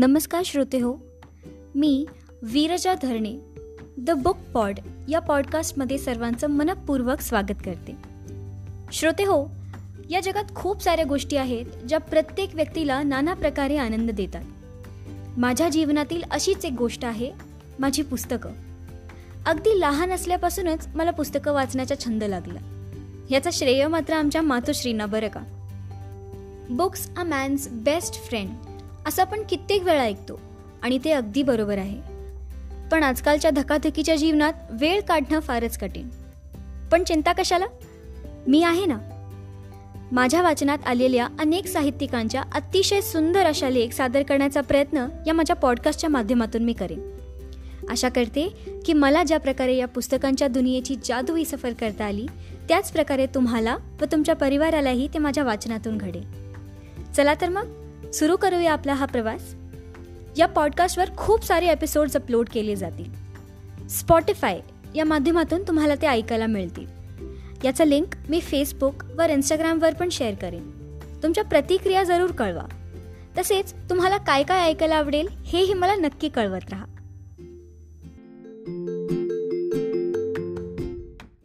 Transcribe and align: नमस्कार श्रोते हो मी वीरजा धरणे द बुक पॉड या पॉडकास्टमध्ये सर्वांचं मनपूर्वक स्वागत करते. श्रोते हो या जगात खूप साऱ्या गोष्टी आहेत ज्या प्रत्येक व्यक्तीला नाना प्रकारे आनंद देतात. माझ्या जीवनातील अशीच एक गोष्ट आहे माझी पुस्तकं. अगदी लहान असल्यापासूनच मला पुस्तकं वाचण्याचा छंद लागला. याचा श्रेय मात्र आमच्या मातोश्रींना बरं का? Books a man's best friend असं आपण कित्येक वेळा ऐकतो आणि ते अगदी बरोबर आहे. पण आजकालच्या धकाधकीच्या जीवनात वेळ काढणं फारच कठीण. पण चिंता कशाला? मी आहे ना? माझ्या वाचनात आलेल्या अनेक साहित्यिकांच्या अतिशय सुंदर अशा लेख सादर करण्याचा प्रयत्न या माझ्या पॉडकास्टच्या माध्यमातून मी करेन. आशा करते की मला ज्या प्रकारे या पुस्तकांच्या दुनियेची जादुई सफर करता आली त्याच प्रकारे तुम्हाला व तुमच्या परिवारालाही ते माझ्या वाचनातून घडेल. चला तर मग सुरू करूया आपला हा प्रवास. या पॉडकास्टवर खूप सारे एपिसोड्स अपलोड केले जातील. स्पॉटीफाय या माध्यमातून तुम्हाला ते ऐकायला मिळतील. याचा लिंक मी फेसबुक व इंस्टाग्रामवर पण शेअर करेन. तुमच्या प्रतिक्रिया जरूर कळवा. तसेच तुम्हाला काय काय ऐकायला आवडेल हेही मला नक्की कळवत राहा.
नमस्कार 0.00 0.42
श्रोते 0.44 0.80
हो 0.80 0.96
मी 1.74 2.06
वीरजा 2.42 2.94
धरणे 3.02 3.38
द 3.98 4.10
बुक 4.10 4.36
पॉड 4.54 4.78
या 5.08 5.18
पॉडकास्टमध्ये 5.18 5.98
सर्वांचं 5.98 6.46
मनपूर्वक 6.46 7.20
स्वागत 7.20 7.60
करते. 7.64 7.96
श्रोते 8.92 9.24
हो 9.24 9.48
या 10.10 10.20
जगात 10.20 10.44
खूप 10.54 10.82
साऱ्या 10.82 11.04
गोष्टी 11.04 11.36
आहेत 11.36 11.64
ज्या 11.88 11.98
प्रत्येक 11.98 12.54
व्यक्तीला 12.54 13.02
नाना 13.02 13.34
प्रकारे 13.34 13.76
आनंद 13.76 14.10
देतात. 14.10 14.44
माझ्या 15.36 15.68
जीवनातील 15.68 16.22
अशीच 16.30 16.64
एक 16.64 16.72
गोष्ट 16.72 17.04
आहे 17.04 17.32
माझी 17.78 18.02
पुस्तकं. 18.02 18.50
अगदी 19.46 19.80
लहान 19.80 20.12
असल्यापासूनच 20.12 20.88
मला 20.94 21.10
पुस्तकं 21.10 21.52
वाचण्याचा 21.52 21.94
छंद 22.04 22.24
लागला. 22.24 22.60
याचा 23.30 23.50
श्रेय 23.52 23.88
मात्र 23.88 24.14
आमच्या 24.14 24.42
मातोश्रींना 24.42 25.06
बरं 25.06 25.28
का? 25.28 25.40
Books 26.70 27.16
a 27.16 27.22
man's 27.22 27.68
best 27.68 28.14
friend 28.14 28.50
असं 29.06 29.22
आपण 29.22 29.42
कित्येक 29.42 29.82
वेळा 29.82 30.02
ऐकतो 30.02 30.40
आणि 30.82 30.98
ते 31.04 31.10
अगदी 31.10 31.42
बरोबर 31.42 31.78
आहे. 31.78 32.00
पण 32.92 33.02
आजकालच्या 33.02 33.50
धकाधकीच्या 33.50 34.16
जीवनात 34.16 34.52
वेळ 34.70 35.00
काढणं 35.00 35.40
फारच 35.40 35.78
कठीण. 35.78 36.08
पण 36.92 37.04
चिंता 37.04 37.32
कशाला? 37.32 37.66
मी 38.48 38.62
आहे 38.62 38.84
ना? 38.86 38.98
माझ्या 40.12 40.42
वाचनात 40.42 40.78
आलेल्या 40.86 41.28
अनेक 41.40 41.66
साहित्यिकांच्या 41.66 42.42
अतिशय 42.54 43.00
सुंदर 43.00 43.46
अशा 43.46 43.70
लेख 43.70 43.90
सादर 43.90 44.22
करण्याचा 44.22 44.60
प्रयत्न 44.60 45.06
या 45.26 45.34
माझ्या 45.34 45.56
पॉडकास्टच्या 45.56 46.10
माध्यमातून 46.10 46.62
मी 46.62 46.72
करेन. 46.72 47.16
आशा 47.90 48.08
करते 48.08 48.48
की 48.86 48.92
मला 48.92 49.22
ज्या 49.22 49.40
प्रकारे 49.40 49.76
या 49.76 49.86
पुस्तकांच्या 49.86 50.48
दुनियेची 50.48 50.96
जादुई 51.04 51.44
सफर 51.44 51.72
करता 51.72 52.04
आली 52.04 52.26
त्याच 52.68 52.92
प्रकारे 52.92 53.26
तुम्हाला 53.26 53.76
व 54.00 54.04
तुमच्या 54.12 54.34
परिवारालाही 54.34 55.08
ते 55.08 55.18
माझ्या 55.18 55.44
वाचनातून 55.44 55.98
घडेल. 55.98 56.24
चला 57.12 57.34
तर 57.34 57.48
मग 57.48 57.79
सुरू 58.12 58.36
करूया 58.36 58.72
आपला 58.72 58.94
हा 58.94 59.06
प्रवास. 59.06 59.54
या 60.38 60.46
पॉडकास्टवर 60.46 61.10
खूप 61.16 61.44
सारे 61.44 61.66
एपिसोड्स 61.66 62.16
अपलोड 62.16 62.48
केले 62.52 62.76
जातील. 62.76 63.12
स्पॉटीफाय 63.88 64.60
या 64.94 65.04
माध्यमातून 65.04 65.62
तुम्हाला 65.68 65.94
ते 65.94 66.06
ऐकायला 66.06 66.46
मिळतील. 66.46 66.86
याचा 67.64 67.84
लिंक 67.84 68.06
मी 68.28 68.40
फेसबुक 68.40 68.94
व 69.16 69.22
इंस्टाग्रामवर 69.22 69.94
पण 69.94 70.08
शेअर 70.08 70.34
करेन. 70.34 70.70
तुमच्या 71.22 71.44
प्रतिक्रिया 71.44 72.02
जरूर 72.02 72.30
कळवा. 72.30 72.64
तसेच 73.38 73.72
तुम्हाला 73.72 74.16
काय 74.16 74.42
काय 74.42 74.60
ऐकायला 74.60 74.96
आवडेल 74.96 75.28
हेही 75.28 75.74
मला 75.74 75.94
नक्की 75.94 76.28
कळवत 76.28 76.70
राहा. 76.70 76.84